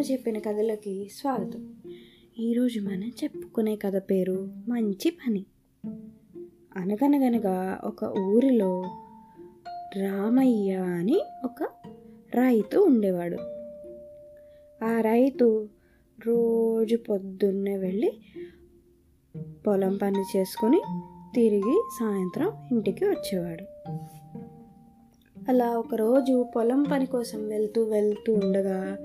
[0.00, 1.74] అమ్మమ్మ చెప్పిన కథలకి స్వాగతం.
[2.38, 5.44] ఈరోజు మనం చెప్పుకునే కథ పేరు మంచి పని.
[6.76, 8.82] అనగనగనగా ఒక ఊరిలో
[9.96, 11.62] రామయ్య అని ఒక
[12.34, 13.36] రైతు ఉండేవాడు.
[14.84, 15.68] ఆ రైతు
[16.26, 18.12] రోజు పొద్దున్నే వెళ్ళి
[19.66, 20.82] పొలం పని చేసుకొని
[21.34, 23.64] తిరిగి సాయంత్రం ఇంటికి వచ్చేవాడు.
[25.48, 28.98] అలా ఒకరోజు పొలం పని కోసం వెళ్తూ వెళ్తూ ఉండగా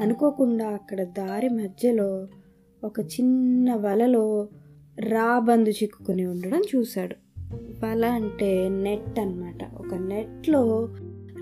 [0.00, 2.26] అనుకోకుండా అక్కడ దారి మధ్యలో
[2.84, 4.48] ఒక చిన్న వలలో
[4.98, 7.16] రాబందు చిక్కుకుని ఉండడం చూశాడు.
[7.86, 9.74] వల అంటే నెట్ అన్నమాట.
[9.74, 10.88] ఒక నెట్లో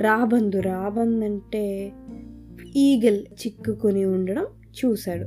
[0.00, 1.92] రాబందు రాబందు అంటే
[2.76, 4.46] ఈగల్ చిక్కుకుని ఉండడం
[4.84, 5.26] చూశాడు.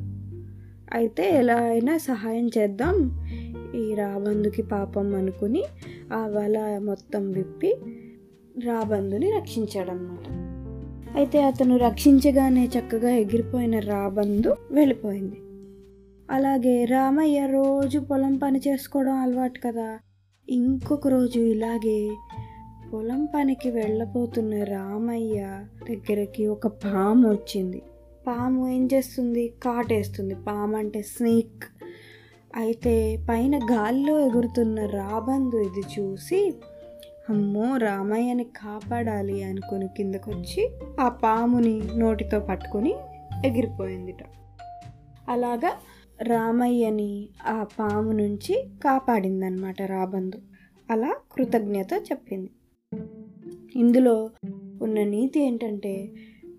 [0.94, 3.25] అయితే ఎలా అయినా సహాయం చేద్దాం
[3.75, 5.64] ఈ రాబందుకి పాపం అనుకుని
[6.14, 7.75] ఆ వల మొత్తం విప్పి
[8.66, 10.47] రాబందుని రక్షించాడనమాట
[11.16, 15.36] అయితే అతను రక్షించగానే చక్కగా ఎగిరిపోయిన రాబందు వెళ్ళిపోయింది.
[16.31, 19.99] అలాగే రామయ్య రోజు పొలం పని చేసుకోవడం అలవాటు కదా.
[20.49, 22.16] ఇంకొక రోజు ఇలాగే
[22.94, 27.81] పొలం పనికి వెళ్ళబోతున్న రామయ్య దగ్గరికి ఒక పాము వచ్చింది.
[28.27, 29.53] పాము ఏం చేస్తుంది?
[29.64, 30.36] కాటేస్తుంది.
[30.36, 31.64] పాము అంటే స్నేక్.
[32.55, 36.53] అయితే పైన గాల్లో ఎగురుతున్న రాబందు ఇది చూసి
[37.30, 42.95] అమ్మో రామయ్యని కాపాడాలి అనుకుని కిందకొచ్చి ఆ పాముని నోటితో పట్టుకొని
[43.45, 44.17] ఎగిరిపోయిందిట.
[45.30, 45.72] అలాగా
[46.22, 50.42] రామయ్యని ఆ పాము నుంచి కాపాడిందనమాట రాబందు.
[50.92, 52.50] అలా కృతజ్ఞత చెప్పింది.
[53.75, 54.30] ఇందులో
[54.81, 56.09] ఉన్న నీతి ఏంటంటే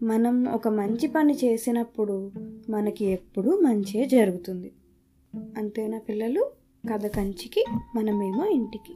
[0.03, 2.33] మనం ఒక మంచి పని చేసినప్పుడు
[2.71, 4.73] మనకి ఎప్పుడూ మంచే జరుగుతుంది.
[5.57, 6.51] అంతేనా పిల్లలు?
[6.93, 7.65] కథ కంచికి
[7.97, 8.93] మనమేమో ఇంటికి.